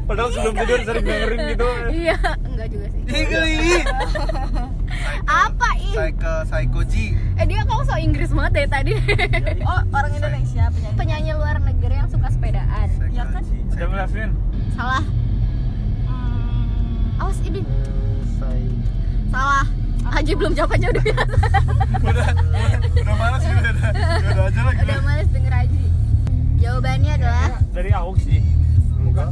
padahal 0.03 0.29
sebelum 0.29 0.55
tidur 0.59 0.81
sering 0.83 1.05
dengerin 1.07 1.41
gitu. 1.49 1.69
Iya, 1.89 2.17
enggak 2.43 2.67
juga 2.69 2.87
sih. 2.91 3.01
Ih, 3.07 3.25
geli. 3.25 3.57
Apa 5.47 5.69
ih? 5.79 5.95
Cycle 5.95 6.39
Psycho 6.45 6.81
G 6.85 6.95
Eh 7.39 7.45
dia 7.47 7.63
kamu 7.63 7.83
so 7.87 7.95
Inggris 7.97 8.31
banget 8.35 8.53
dari 8.53 8.69
tadi. 8.69 8.93
Oh, 9.63 9.81
orang 9.89 10.13
Indonesia 10.13 10.65
penyanyi. 10.69 10.97
penyanyi 10.99 11.31
luar 11.33 11.57
negeri 11.57 11.95
yang 11.97 12.11
suka 12.11 12.29
sepedaan. 12.29 12.87
Iya 13.09 13.25
kan? 13.25 13.43
Lasmin. 13.79 14.31
Salah. 14.75 15.03
Awas 17.23 17.39
ini. 17.47 17.63
Say. 18.37 18.63
Salah. 19.31 19.67
Haji 20.03 20.33
belum 20.35 20.53
jawab 20.53 20.75
aja 20.75 20.91
udah 20.91 21.03
biasa. 21.03 21.37
udah 22.03 22.27
udah 22.93 23.15
malas 23.17 23.43
gitu 23.47 23.61
udah 23.63 23.73
udah 24.29 24.45
aja 24.45 24.61
lah 24.61 24.73
gitu 24.75 24.91
Udah 24.91 25.01
males 25.01 25.29
denger 25.31 25.53
Haji. 25.55 25.85
Jawabannya 26.59 27.13
adalah 27.17 27.49
Dari 27.71 27.91
Aux 27.95 28.19
sih. 28.19 28.43
Enggak. 28.99 29.31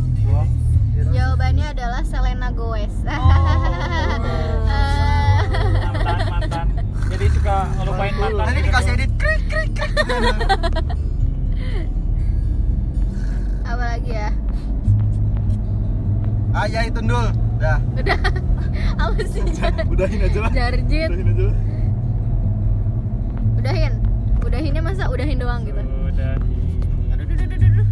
Jawabannya 1.11 1.67
adalah 1.75 2.03
Selena 2.07 2.49
Gomez. 2.55 2.95
Mantan, 5.91 6.17
mantan. 6.31 6.67
Jadi 7.11 7.27
suka 7.35 7.57
ngelupain 7.75 8.15
mantan. 8.15 8.45
nanti 8.47 8.55
gitu. 8.55 8.69
dikasih 8.71 8.93
edit 8.95 9.11
krik 9.19 9.43
krik 9.51 9.71
krik 9.75 9.93
Apa 13.67 13.85
lagi 13.97 14.13
ya? 14.15 14.31
ayah 16.53 16.83
itu 16.85 17.01
dul 17.01 17.27
dah 17.61 17.79
Udah. 17.95 18.19
Apa 19.03 19.23
sih? 19.25 19.43
Jar? 19.53 19.73
udahin 19.85 20.21
aja 20.23 20.39
lah 20.41 20.51
Jarjit. 20.51 21.09
udahin 21.09 21.29
aja 21.29 21.45
lah 21.45 21.57
Udahin. 23.53 23.93
Udahinnya 24.41 24.81
masa 24.81 25.05
udahin 25.07 25.37
doang 25.37 25.61
gitu. 25.63 25.77
Udah. 25.77 26.33
Aduh, 27.13 27.29
aduh, 27.29 27.37
aduh, 27.37 27.53
aduh, 27.53 27.69
aduh. 27.69 27.87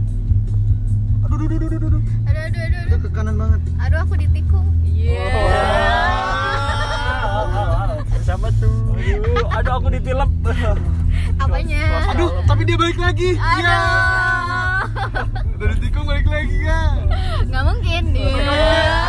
aduh 1.28 1.36
aduh 1.36 1.44
aduh 1.46 1.68
aduh 1.68 1.86
aduh 1.86 2.02
Aduh, 2.24 2.40
aduh, 2.40 2.60
aduh, 2.64 2.80
udah 2.80 2.88
aduh. 2.88 2.98
ke 2.98 3.08
kanan 3.12 3.34
banget 3.36 3.60
Aduh, 3.78 3.98
aku 4.00 4.14
ditikung. 4.16 4.66
Iya. 4.82 5.28
Siapa 8.18 8.48
tuh? 8.56 8.76
Aduh, 8.92 9.46
aduh 9.50 9.72
aku 9.74 9.88
ditilep. 9.90 10.30
Apanya? 11.38 11.80
aduh 12.08 12.30
tapi 12.44 12.62
dia 12.64 12.74
balik 12.74 12.98
lagi 12.98 13.36
Aduh. 13.36 13.62
Iya. 13.62 13.78
udah 15.54 15.66
ditikung 15.72 16.04
balik 16.04 16.26
lagi 16.26 16.56
ya 16.58 16.80
Nggak 17.44 17.62
mungkin 17.64 18.02
dia. 18.10 19.07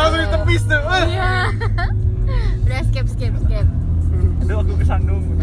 Langsung 0.00 0.20
ditepis 0.22 0.62
tuh. 0.64 0.80
Iya. 0.80 1.32
Udah 2.64 2.80
skip, 2.86 3.06
skip, 3.06 3.34
skip. 3.38 3.66
Aduh 4.40 4.56
aku 4.58 4.72
kesandung. 4.76 5.22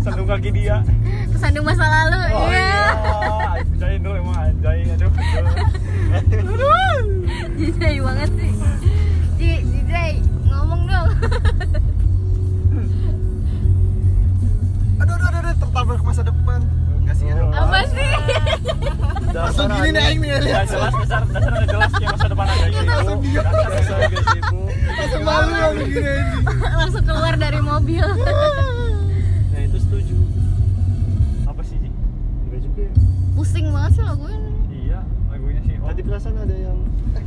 Sandung 0.00 0.28
kaki 0.28 0.54
dia. 0.54 0.86
Kesandung 1.28 1.66
masa 1.66 1.82
lalu. 1.84 2.18
Oh 2.30 2.46
Iya. 2.46 2.54
iya. 2.54 3.58
Anjay 3.58 3.94
dulu 3.98 4.14
emang 4.16 4.36
anjay. 4.40 4.78
Aduh. 4.88 5.10
aduh. 6.46 6.98
Jijai 7.58 7.98
banget 7.98 8.30
sih. 8.32 8.52
Ji, 9.36 9.50
Jijai, 9.64 10.12
ngomong 10.46 10.82
dong. 10.86 11.08
aduh 14.96 15.14
aduh, 15.14 15.28
aduh 15.34 15.54
tertabrak 15.56 16.00
masa 16.00 16.22
depan 16.22 16.60
nggak 17.02 17.14
sih 17.14 17.26
ya 17.26 17.34
Apa 17.52 17.78
sih? 17.86 18.10
Langsung 19.36 19.68
gini 19.68 19.88
nih 19.92 20.02
aing 20.08 20.20
nih 20.24 20.30
lihat 20.40 20.64
jelas 20.64 20.92
dasar 20.96 21.22
dasar 21.28 21.50
nggak 21.52 21.68
jelas 21.68 21.90
kayak 21.92 22.10
masa 22.16 22.26
depan 22.32 22.46
ada 22.48 22.66
gitu. 22.72 22.88
langsung 22.88 23.18
dia 23.20 23.42
ibu. 24.40 24.60
langsung 24.96 25.22
malu 25.22 25.52
langsung 25.52 25.90
gini 25.92 26.14
Langsung 26.76 27.04
keluar 27.04 27.34
dari 27.36 27.60
mobil. 27.60 28.06
Ya 29.52 29.60
itu 29.66 29.78
setuju. 29.82 30.16
Apa 31.44 31.62
sih 31.64 31.76
Ji? 31.82 31.90
Enggak 32.46 32.60
juga. 32.64 32.80
ya. 32.86 32.92
Pusing 33.36 33.66
banget 33.74 33.90
sih 33.98 34.04
lagunya. 34.06 34.38
Iya 34.72 35.00
lagunya 35.28 35.60
sih. 35.66 35.74
Oh. 35.82 35.86
Tadi 35.90 36.00
perasaan 36.06 36.36
ada 36.40 36.56
yang 36.56 36.78
eh, 37.16 37.24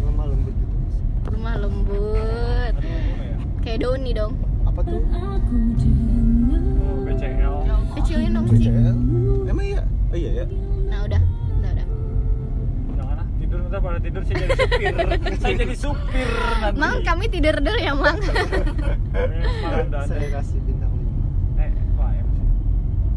lemah 0.00 0.26
lembut 0.32 0.54
gitu. 0.56 0.74
Rumah 1.28 1.54
lembut. 1.60 2.74
Ya? 2.80 3.36
Kayak 3.60 3.78
Doni 3.84 4.10
dong. 4.16 4.32
Apa 4.64 4.80
tuh? 4.86 5.00
Oh, 5.12 5.36
BCL. 7.04 7.54
Kecilin 8.00 8.30
dong. 8.32 8.46
BCL. 8.48 8.96
emang 9.52 9.66
iya 9.68 9.82
Oh 10.12 10.18
iya 10.18 10.30
ya. 10.34 10.44
Nah, 10.86 10.98
udah. 11.02 11.20
Udah, 11.54 11.70
udah. 11.72 11.86
Jangan 12.94 13.16
tidur 13.38 13.58
ntar 13.64 13.80
pada 13.80 13.98
tidur 13.98 14.22
saya 14.22 14.36
jadi 14.38 14.52
supir. 14.54 14.92
saya 15.42 15.54
jadi 15.56 15.76
supir 15.78 16.28
nanti. 16.58 16.76
Mang, 16.76 16.96
kami 17.02 17.24
tidur 17.26 17.56
dulu 17.58 17.78
ya, 17.78 17.92
Mang. 17.94 18.18
Eh, 19.12 19.84
Saya 20.02 20.28
kasih 20.32 20.58
bintang 20.62 20.88
lima. 20.90 21.12
Eh, 21.58 21.68
ayam 21.98 22.26
sih? 22.30 22.44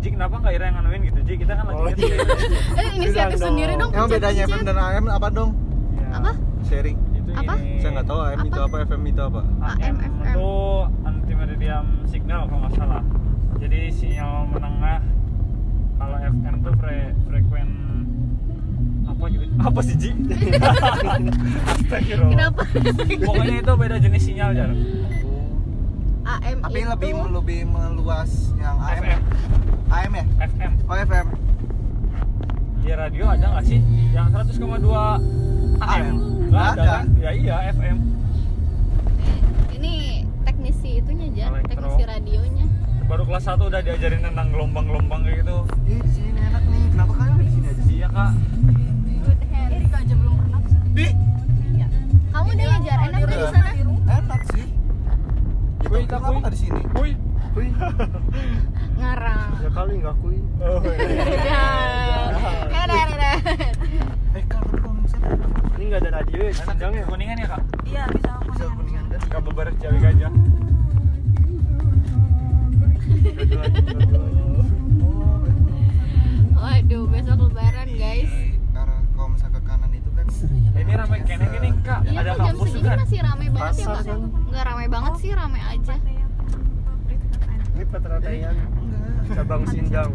Ji 0.01 0.07
kenapa 0.09 0.35
nggak 0.37 0.53
Ira 0.53 0.65
yang 0.65 0.75
nganuin 0.77 1.01
gitu? 1.05 1.19
Ji 1.21 1.33
kita 1.37 1.53
kan 1.53 1.63
lagi 1.65 1.73
Oh, 1.73 1.85
ngetik. 1.85 2.11
eh, 2.79 2.89
inisiatif 2.93 3.39
sendiri 3.39 3.73
dong. 3.73 3.89
dong. 3.89 3.97
emang 3.97 4.09
bedanya 4.09 4.43
FM 4.45 4.61
dan 4.63 4.75
AM 4.77 5.05
apa 5.09 5.27
dong 5.29 5.51
Ya, 5.93 6.07
Apa? 6.13 6.31
sharing 6.61 6.97
Itu 7.13 7.29
Apa? 7.33 7.53
ini. 7.55 7.79
saya 7.79 7.91
nggak 7.93 8.05
tahu 8.05 8.19
AM 8.21 8.39
itu 8.43 8.59
Apa? 8.59 8.67
apa 8.69 8.85
FM 8.85 9.01
itu 9.05 9.21
apa 9.21 9.41
AM 9.41 9.71
AM, 9.71 9.95
FM. 9.95 10.11
itu 10.25 10.47
anti 11.01 11.33
meridian 11.33 11.85
signal 12.05 12.41
kalau 12.45 12.59
nggak 12.61 12.73
salah. 12.75 13.01
Jadi 13.57 13.79
sinyal 13.89 14.31
menengah. 14.49 14.99
Kalau 15.95 16.17
FM 16.19 16.54
apa 19.65 19.79
sih 19.81 19.95
Ji? 19.97 20.11
Kenapa? 22.29 22.61
Pokoknya 23.25 23.55
itu 23.61 23.73
beda 23.73 23.95
jenis 23.97 24.23
sinyal 24.23 24.51
jar. 24.53 24.71
AM 26.25 26.57
tapi 26.65 26.81
itu 26.81 26.89
lebih 26.89 27.11
lebih 27.29 27.59
meluas 27.69 28.49
yang 28.57 28.77
AM 28.81 29.01
FM. 29.05 29.21
AM 29.93 30.11
ya 30.11 30.25
FM. 30.41 30.71
oh 30.89 30.97
FM 30.97 31.27
Di 32.81 32.89
radio 32.93 33.23
ada 33.29 33.45
nggak 33.53 33.65
sih 33.65 33.79
yang 34.09 34.33
100,2 34.33 34.57
AM? 34.57 34.81
AM? 35.85 36.15
Nggak 36.49 36.65
ada 36.65 36.73
ada. 36.73 36.85
kan? 37.01 37.05
Ya 37.21 37.29
iya 37.33 37.55
FM. 37.69 37.97
ini 39.75 39.93
teknisi 40.45 40.97
itunya 40.97 41.25
aja, 41.29 41.45
Elektro. 41.53 41.69
teknisi 41.69 42.03
radionya. 42.09 42.65
Baru 43.05 43.23
kelas 43.29 43.45
1 43.45 43.61
udah 43.61 43.81
diajarin 43.85 44.21
tentang 44.25 44.47
gelombang-gelombang 44.49 45.21
kayak 45.21 45.45
gitu. 45.45 45.57
Ih, 45.85 46.01
di 46.01 46.09
sini 46.09 46.41
enak 46.41 46.63
nih. 46.65 46.83
Kenapa 46.89 47.13
kalian 47.13 47.37
di 47.37 47.51
sini 47.53 47.67
aja? 47.69 47.83
Iya 47.85 48.07
kak. 48.09 48.31
Di, 50.95 51.05
Kamu 52.31 52.47
udah 52.49 52.65
ngajar 52.69 52.97
enak 53.05 53.21
di 53.21 53.35
sana? 53.45 53.69
enak 54.09 54.41
sih. 54.49 54.65
Ya, 55.81 55.85
Kuy, 55.85 56.01
kenapa 56.03 56.25
kuy. 56.25 56.35
nggak 56.39 56.51
di 56.51 56.57
sini? 56.59 56.81
Ngarang. 58.95 59.49
ya 59.59 59.69
kali 59.69 59.93
nggak 59.99 60.15
kui. 60.19 60.37
Oh, 60.57 60.79
Udah. 60.79 60.91
Udah, 62.65 63.03
udah. 63.11 63.35
Eh, 64.33 64.43
kak, 64.45 64.61
tapi 64.61 64.77
kalau 64.79 64.93
Ini 65.75 65.83
nggak 65.85 66.01
ada 66.01 66.09
radio 66.13 66.37
ya, 66.37 66.43
Enak 66.49 66.65
sidangnya. 66.69 67.01
kuningan 67.05 67.37
ya 67.37 67.47
kak? 67.49 67.61
Iya, 67.85 68.03
bisa 68.09 68.31
bisa 68.45 68.63
kuningan 68.69 69.03
kan? 69.07 69.19
Kak 69.25 69.41
bebar 69.43 69.67
cewek 69.77 69.99
gajah. 70.01 70.31
Waduh, 76.55 77.03
besok 77.07 77.39
lebaran 77.41 77.89
guys. 77.91 78.54
Kanan 80.35 80.75
itu 80.75 80.91
kan 80.91 80.97
ramai 80.99 81.19
kene 81.23 81.45
gini 81.47 81.69
kak. 81.81 81.99
Iya 82.03 82.19
ada 82.19 82.31
jam 82.31 82.45
kampus 82.45 82.67
segini 82.67 82.81
juga. 82.81 82.91
masih 82.99 83.19
ramai 83.21 83.47
banget 83.47 83.73
ya 83.75 83.85
Pasar 83.85 83.95
kak? 83.95 84.03
kan? 84.05 84.19
Nggak 84.45 84.63
ramai 84.65 84.87
banget 84.87 85.13
sih, 85.17 85.31
ramai 85.31 85.61
aja. 85.63 85.95
Ini 87.75 87.83
Petratean 87.85 88.55
cabang 89.27 89.63
Sindang. 89.67 90.11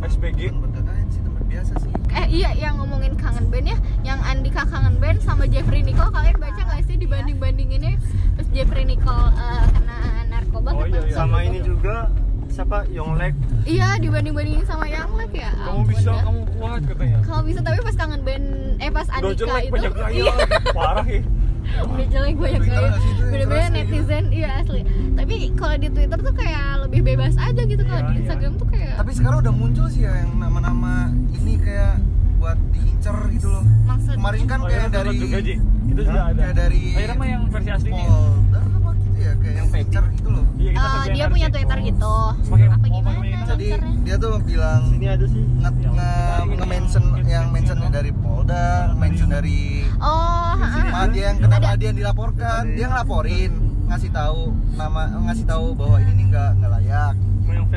SBG 0.00 0.48
tempat 0.48 0.70
KKN 0.72 1.06
sih 1.12 1.20
tempat 1.20 1.44
biasa 1.44 1.72
sih. 1.76 1.90
Eh 2.08 2.26
iya 2.32 2.50
yang 2.56 2.80
ngomongin 2.80 3.12
kangen 3.14 3.52
band 3.52 3.68
ya, 3.68 3.76
yang 4.00 4.16
Andika 4.24 4.64
kangen 4.64 4.96
band 4.96 5.20
sama 5.20 5.44
Jeffrey 5.44 5.84
Nicole 5.84 6.08
kalian 6.08 6.40
baca 6.40 6.56
nggak 6.56 6.88
sih 6.88 6.96
dibanding 6.96 7.36
bandinginnya 7.36 8.00
terus 8.32 8.48
Jeffrey 8.48 8.88
Nicole 8.88 9.28
eh, 9.28 9.64
kena 9.76 9.98
narkoba 10.32 10.72
Oh, 10.72 10.88
iya, 10.88 11.04
iya. 11.04 11.12
Sama 11.12 11.44
ini 11.44 11.60
juga 11.60 12.08
siapa? 12.50 12.78
Yonglek 12.88 13.34
Iya 13.62 13.88
dibanding 13.96 14.32
bandingin 14.32 14.64
sama 14.64 14.86
yang 14.86 15.08
Lek 15.12 15.32
ya. 15.32 15.50
kamu 15.54 15.70
ampun 15.76 15.88
bisa 15.88 16.10
dah. 16.10 16.22
kamu 16.22 16.40
kuat 16.52 16.80
katanya. 16.84 17.18
Kalau 17.22 17.42
bisa 17.42 17.60
tapi 17.60 17.78
pas 17.80 17.94
kangen 17.94 18.20
band 18.20 18.46
eh 18.76 18.90
pas 18.90 19.06
udah 19.06 19.16
Andika 19.16 19.38
jelek 19.40 19.62
itu. 19.62 19.72
banyak 19.72 19.92
gaya 19.92 20.10
iya, 20.10 20.32
parah 20.70 21.06
ya. 21.06 21.22
Udah 21.86 22.06
jelek 22.08 22.34
banyak 22.36 22.62
gaya. 22.64 22.90
Bener-bener 23.22 23.68
netizen 23.70 24.24
iya 24.30 24.50
asli. 24.58 24.80
Tapi 25.12 25.34
kalau 25.54 25.76
di 25.76 25.88
Twitter 25.88 26.18
tuh 26.18 26.34
kayak 26.34 26.66
lebih 26.82 27.00
bebas 27.04 27.34
aja 27.36 27.62
gitu. 27.62 27.82
Kalau 27.82 28.00
Iya, 28.00 28.08
di 28.08 28.12
iya. 28.12 28.20
Instagram 28.20 28.52
tuh 28.56 28.68
kayak 28.68 28.92
tapi 28.96 29.10
sekarang 29.12 29.38
udah 29.40 29.54
muncul 29.54 29.86
sih 29.86 30.02
ya 30.02 30.12
yang 30.16 30.32
nama-nama 30.36 30.94
ini 31.30 31.54
kayak 31.56 32.00
buat 32.36 32.56
diincer 32.70 33.16
gitu 33.30 33.48
loh. 33.48 33.64
Maksud 33.84 34.14
kemarin 34.16 34.42
kan 34.44 34.58
oh 34.58 34.66
kayak 34.66 34.80
iya 34.80 34.88
dari 34.90 35.14
juga 35.16 35.38
Ji. 35.40 35.54
Itu 35.86 36.00
sudah 36.02 36.22
ada. 36.26 36.40
Kayak 36.40 36.54
dari 36.56 36.82
akhirnya 36.90 37.14
mah 37.14 37.28
yang 37.28 37.42
versi 37.46 37.70
aslinya. 37.70 38.04
Polda 38.08 38.58
apa 38.60 38.89
ya 39.20 39.32
kayak 39.36 39.54
yang 39.54 39.68
incer 39.70 40.04
gitu 40.10 40.28
loh 40.30 40.44
iya 40.56 40.70
kita 40.72 40.88
eh, 40.88 41.04
dia 41.10 41.26
punya. 41.26 41.48
Twitter 41.50 41.78
gitu. 41.84 42.14
Pakai- 42.46 42.70
Apa 42.70 42.86
gimana? 42.86 43.18
jadi 43.46 43.66
dia 44.00 44.16
tuh 44.16 44.32
bilang 44.40 44.82
sini 44.88 45.06
ada 45.06 45.26
sih 45.26 45.42
nge 45.42 45.70
nge 45.90 46.12
nge-mention 46.56 47.04
yang 47.26 47.46
mentionnya 47.50 47.90
dari 47.90 48.10
Polda, 48.12 48.66
mention 48.94 49.28
dari 49.28 49.84
Oh, 49.96 50.52
heeh. 50.56 50.88
ah, 50.90 51.06
dia 51.06 51.24
yang 51.28 51.38
kenapa 51.38 51.74
dia 51.74 51.88
yang 51.88 51.98
dilaporkan, 51.98 52.62
dia 52.70 52.86
ngelaporin, 52.86 53.52
ngasih 53.86 54.10
tahu 54.10 54.40
nama 54.72 55.02
ngasih 55.22 55.44
tahu 55.44 55.66
bahwa 55.74 55.96
ini 55.98 56.12
nih 56.14 56.26
nggak 56.28 56.50
nggak 56.56 56.70
layak. 56.72 57.14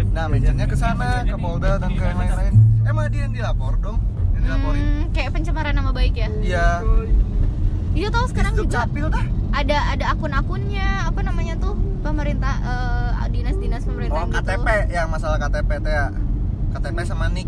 Nah, 0.10 0.26
mentionnya 0.28 0.66
ke 0.66 0.76
sana, 0.76 1.22
ke 1.24 1.36
Polda 1.36 1.76
dan 1.76 1.92
ke 1.92 2.04
yang 2.04 2.16
lain-lain. 2.16 2.54
Emang 2.84 3.06
dia 3.08 3.22
yang 3.22 3.34
dilapor 3.34 3.74
dong? 3.78 3.98
Yang 4.32 4.42
dilaporin. 4.44 4.84
Hmm, 4.84 5.04
kayak 5.12 5.30
pencemaran 5.32 5.74
nama 5.74 5.92
baik 5.92 6.14
ya. 6.16 6.30
Iya. 6.40 6.68
Dia 7.94 8.08
tahu 8.10 8.26
sekarang 8.28 8.54
juga 8.56 8.70
capil 8.82 9.06
dah. 9.08 9.26
ada 9.54 9.78
ada 9.88 10.06
akun-akunnya 10.10 11.06
apa 11.06 11.22
namanya 11.22 11.54
tuh 11.56 11.74
pemerintah 12.02 12.58
eh, 12.60 13.30
dinas-dinas 13.30 13.84
pemerintah 13.84 14.18
Oh, 14.18 14.28
gitu. 14.28 14.42
KTP 14.42 14.68
yang 14.90 15.08
masalah 15.08 15.38
KTP 15.40 15.70
teh 15.80 15.94
ya. 15.94 16.10
KTP 16.72 16.98
sama 17.04 17.30
nik, 17.30 17.46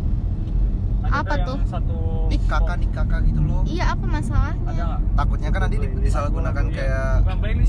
Ada 1.04 1.18
Apa 1.20 1.34
yang 1.36 1.48
tuh? 1.48 1.58
satu 1.66 1.98
nik 2.28 2.42
kakak 2.46 2.78
nik 2.78 2.92
kakak 2.92 3.20
gitu 3.24 3.42
loh. 3.42 3.62
Iya 3.66 3.90
apa 3.90 4.06
masalahnya? 4.08 4.62
ada 4.68 4.86
Takutnya 5.16 5.50
kan 5.50 5.62
nanti 5.66 5.78
di- 5.80 5.98
disalahgunakan 6.00 6.66
kayak 6.68 7.10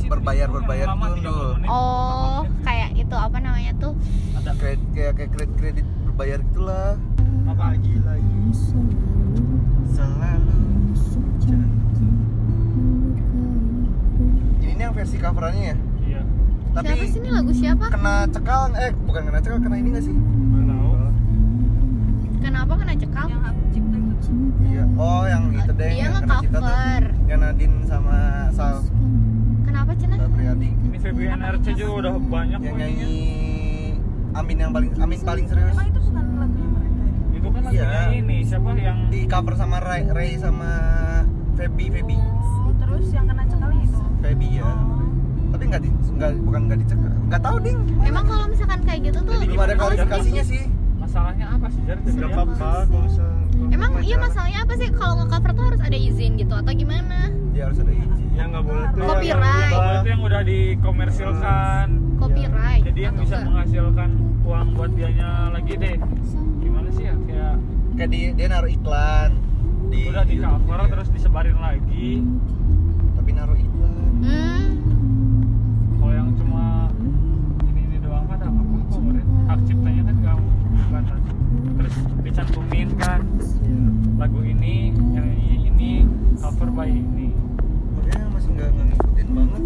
berbayar- 0.07 0.53
berbayar 0.53 0.87
gitu 0.87 1.01
30 1.17 1.25
loh. 1.27 1.53
menit. 1.57 1.69
Oh, 1.71 2.39
kayak 2.61 2.91
itu 2.95 3.17
apa 3.17 3.37
namanya 3.39 3.73
tuh? 3.79 3.93
ada 4.37 4.53
kredit 4.55 4.85
kayak 4.93 5.13
kayak 5.17 5.31
kredit 5.33 5.53
kredit 5.57 5.87
berbayar 6.05 6.39
gitulah. 6.43 6.93
apa 7.47 7.65
lagi 7.71 7.93
lagi 7.99 8.37
Selalu 9.89 10.46
Ini 14.77 14.83
yang 14.83 14.93
versi 14.93 15.17
coverannya 15.17 15.63
ya. 15.65 15.77
iya 16.03 16.21
Tapi 16.71 16.85
siapa 16.87 17.05
sih 17.07 17.19
ini 17.19 17.31
lagu 17.33 17.49
siapa? 17.51 17.85
kena 17.89 18.15
cekal 18.29 18.61
eh 18.77 18.93
bukan 19.01 19.23
kena 19.25 19.41
cekal 19.41 19.59
kena 19.59 19.77
ini 19.77 19.89
gak 19.91 20.05
sih? 20.05 20.17
Kenapa 22.39 22.73
kena 22.77 22.95
cekal? 22.95 23.27
Yang 23.27 23.43
aku 23.43 23.63
cipta 23.73 23.97
itu. 23.97 24.33
Iya. 24.63 24.85
Oh 24.95 25.25
yang 25.25 25.43
itu 25.51 25.73
deh 25.73 25.89
Dia 25.89 25.99
yang 25.99 26.13
kena 26.15 26.37
cita 26.39 26.59
tuh. 26.59 26.75
Yang 27.27 27.41
Nadine 27.41 27.77
sama 27.83 28.17
Sal 28.51 28.77
Kenapa 29.65 29.91
Cina? 29.95 30.15
Priadi 30.29 30.69
ini 30.71 30.97
VBN 30.99 31.41
RC 31.41 31.67
juga 31.75 31.93
udah 31.99 32.13
banyak 32.19 32.61
yang 32.61 32.77
nyanyi 32.77 33.17
Amin 34.33 34.57
yang 34.59 34.71
paling 34.71 34.93
Amin 34.95 35.19
paling 35.19 35.47
serius 35.47 35.73
Emang 35.73 35.89
itu 35.89 36.01
bukan 36.03 36.25
lagunya 36.37 36.69
mereka 36.69 37.01
ya? 37.01 37.13
itu 37.33 37.49
kan 37.49 37.63
Iya. 37.67 37.83
lagunya 37.83 38.13
ini 38.15 38.37
siapa 38.43 38.69
yang 38.77 38.99
di 39.09 39.21
cover 39.25 39.55
sama 39.55 39.77
Ray, 39.81 40.05
Ray 40.07 40.37
sama 40.37 40.71
Feby 41.57 41.87
Feby 41.91 42.17
Oh, 42.61 42.73
terus 42.77 43.07
yang 43.11 43.25
kena 43.25 43.43
cekalnya 43.43 43.56
Feby 44.27 44.59
ya 44.59 44.71
tapi 45.55 45.63
nggak 45.71 45.83
di 45.87 45.91
nggak 46.19 46.31
bukan 46.43 46.61
nggak 46.67 46.79
dicekal 46.83 47.13
nggak 47.27 47.43
tahu 47.43 47.57
ding. 47.63 47.79
Emang 48.03 48.25
kalau 48.27 48.45
misalkan 48.51 48.81
kayak 48.83 49.01
gitu 49.07 49.19
tuh 49.23 49.35
belum 49.39 49.61
ada 49.63 49.75
klarifikasinya 49.79 50.45
sih. 50.47 50.63
Masalahnya 50.99 51.47
apa 51.55 51.67
sih 51.71 51.81
Jar? 51.87 51.97
nggak 52.03 52.31
apa-apa 52.35 52.71
Emang 53.71 53.91
iya 54.03 54.17
masalahnya 54.19 54.61
apa 54.67 54.75
sih? 54.75 54.89
Kalau 54.91 55.15
nge-cover 55.23 55.51
tuh 55.55 55.65
harus 55.71 55.81
ada 55.83 55.97
izin 55.97 56.35
gitu 56.37 56.55
atau 56.55 56.73
gimana? 56.75 57.31
dia 57.55 57.63
harus 57.71 57.79
ada 57.81 57.89
izin. 57.89 58.27
Ya 58.37 58.45
nggak 58.53 58.65
boleh 58.67 58.85
tuh. 58.85 58.99
Yang- 58.99 59.09
Copyright. 59.09 59.57
yang- 59.57 59.73
Kalau 59.73 59.93
itu 59.97 60.09
yang 60.11 60.23
udah 60.27 60.43
dikomersilkan. 60.45 61.87
Copyright. 62.17 62.83
jadi 62.85 63.01
yang 63.01 63.15
bisa 63.17 63.35
enggak? 63.37 63.47
menghasilkan 63.49 64.11
uang 64.45 64.69
buat 64.77 64.91
dianya 64.93 65.31
lagi 65.55 65.73
deh. 65.79 65.97
Gimana 66.61 66.89
sih 66.93 67.05
ya? 67.07 67.15
Kayak 67.25 67.55
kayak 67.97 68.11
di, 68.13 68.21
dia 68.35 68.47
naruh 68.51 68.71
iklan 68.71 69.31
di 69.89 70.01
udah 70.11 70.25
di 70.27 70.37
cover 70.37 70.53
YouTube-nya. 70.59 70.87
terus 70.93 71.09
disebarin 71.15 71.59
lagi. 71.59 72.09
Tapi 73.17 73.31
naruh 73.33 73.57
iklan 73.57 73.76
Hmm. 74.27 74.75
kalau 76.03 76.11
yang 76.11 76.31
cuma 76.35 76.91
ini 77.71 77.81
ini 77.87 77.97
doang 78.03 78.27
kan 78.27 78.43
apa 78.43 78.63
hak 79.47 79.59
ciptanya 79.63 80.03
kan 80.11 80.17
nggak 80.19 80.37
bukan 80.43 81.05
terus 81.79 81.95
dicantumin 82.27 82.91
kan? 82.99 83.23
Lagu 84.19 84.41
ini 84.43 84.91
yang 85.15 85.31
ini, 85.39 86.03
cover 86.43 86.69
by 86.75 86.91
ini. 86.91 87.31
Makanya 87.95 88.27
masih 88.35 88.51
nggak 88.59 88.69
nggak 88.75 88.87
ngikutin 88.91 89.29
banget. 89.31 89.63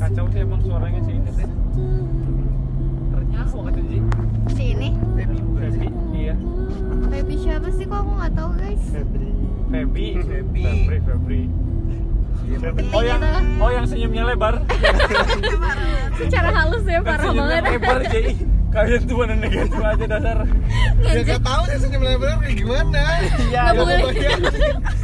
Kacau 0.00 0.26
sih 0.28 0.40
emang 0.42 0.60
suaranya 0.60 1.00
sih 1.06 1.14
ini 1.16 1.30
sih 1.32 1.48
sih 7.72 7.84
kok 7.84 7.98
aku 7.98 8.10
nggak 8.12 8.32
tahu 8.32 8.50
guys. 8.54 8.82
Febri 8.86 9.30
Feby 9.66 10.06
Feby. 10.20 10.62
Febri 10.62 10.98
Febri 11.00 11.42
Iya, 12.40 12.56
oh 12.90 13.02
yang 13.04 13.20
gitu. 13.20 13.62
oh 13.62 13.70
yang 13.70 13.84
senyumnya 13.84 14.22
lebar 14.24 14.54
Secara 16.18 16.48
halus 16.50 16.82
ya 16.82 16.98
Kan 16.98 17.06
parah 17.06 17.24
senyumnya 17.24 17.58
banget. 17.60 17.72
lebar 17.76 17.98
jadi 18.08 18.32
kalian 18.70 19.02
tuh 19.02 19.16
mana 19.18 19.34
negatif 19.34 19.82
aja 19.90 20.06
dasar? 20.06 20.38
Ya 21.02 21.20
nggak 21.26 21.42
tahu 21.42 21.62
sih 21.66 21.78
senyum 21.82 22.02
lebar 22.06 22.38
kayak 22.38 22.54
gimana. 22.54 23.02
Iya 23.50 23.62
Nggak 23.74 23.74
boleh. 23.82 24.02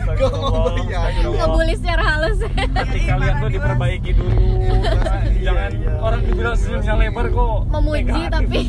Gak 0.07 0.33
mau 0.33 0.71
bayangin 0.71 1.27
Ngebully 1.35 1.75
secara 1.75 2.03
halus. 2.07 2.39
hati 2.47 3.01
kalian 3.03 3.35
tuh 3.43 3.51
diperbaiki 3.51 4.11
dulu. 4.15 4.39
Jangan 5.43 5.71
iya. 5.75 5.93
orang 5.99 6.21
dibilang 6.23 6.57
senyumnya 6.57 6.95
lebar 6.95 7.27
kok. 7.27 7.59
Memuji 7.75 8.03
negatif. 8.07 8.31
tapi. 8.31 8.61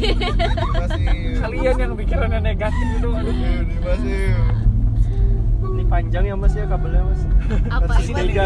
Kalian 1.37 1.75
yang 1.77 1.93
pikirannya 1.93 2.39
negatif 2.41 2.87
itu 2.97 3.09
aduh 3.13 4.57
ini 5.77 5.83
panjang 5.85 6.25
ya 6.25 6.33
mas 6.33 6.53
ya 6.57 6.65
kabelnya 6.65 7.01
mas. 7.05 7.21
Apa? 7.69 7.93
sini 8.01 8.33
di 8.33 8.37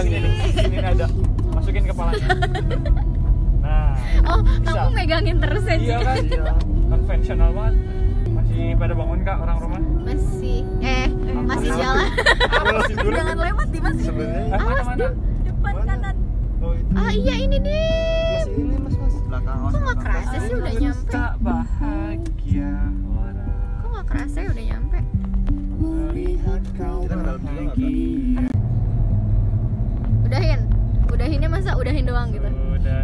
sini 0.51 0.77
ada. 0.83 1.07
Masukin 1.55 1.83
kepalanya 1.87 2.27
Oh, 4.23 4.39
Bisa. 4.41 4.69
kamu 4.69 4.89
megangin 4.93 5.37
terus 5.37 5.63
ya, 5.63 5.75
iya 5.75 5.97
kan 5.99 6.15
Iya. 6.21 6.53
konvensional 6.87 7.49
banget 7.51 7.75
masih 8.27 8.63
pada 8.75 8.93
bangun 8.93 9.19
kak 9.21 9.37
orang 9.37 9.57
rumah 9.57 9.81
Masih 10.03 10.59
eh 10.79 11.07
masih 11.41 11.69
jalan. 11.71 12.09
masih 12.75 12.95
dulu 12.97 13.13
Jangan 13.13 13.37
lewat 13.39 13.67
di 13.67 13.79
mas. 13.79 13.95
sebenarnya 13.97 14.45
Ah, 14.49 14.59
mana 14.61 14.81
mana 14.83 15.07
Depan 15.41 15.73
Mana? 15.73 15.83
kanan. 15.85 16.15
oh 16.59 16.73
itu 16.73 16.91
Ah 16.93 17.11
iya 17.11 17.35
ini 17.37 17.57
deh. 17.57 18.41
masih 18.41 18.55
ini 18.57 18.75
mas 18.77 18.95
mas 18.95 19.15
belakang 19.21 19.57
Kok 19.61 19.79
nggak 19.79 19.97
kerasa 19.99 20.35
sih 20.37 20.53
udah 20.53 20.73
nyampe? 20.75 21.09
tak 21.09 21.33
bahagia 21.39 22.73
Kok 23.77 23.89
nggak 23.89 24.05
kerasa 24.07 24.37
ya 24.37 24.49
udah 24.49 24.65
nyampe? 24.67 24.97
melihat 25.81 26.61
kau 26.75 26.99
bahagia 27.03 28.45
Udahin. 30.23 30.61
Udahinnya 31.11 31.49
masa 31.49 31.75
udahin 31.75 32.05
doang 32.05 32.31
gitu. 32.31 32.47
udah 32.47 32.99